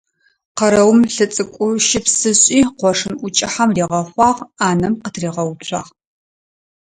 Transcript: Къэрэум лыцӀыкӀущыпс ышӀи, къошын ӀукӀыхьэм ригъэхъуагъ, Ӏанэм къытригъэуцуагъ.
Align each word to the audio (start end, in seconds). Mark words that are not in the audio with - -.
Къэрэум 0.57 0.99
лыцӀыкӀущыпс 1.15 2.15
ышӀи, 2.31 2.59
къошын 2.79 3.13
ӀукӀыхьэм 3.19 3.69
ригъэхъуагъ, 3.75 4.41
Ӏанэм 4.57 4.93
къытригъэуцуагъ. 5.01 5.89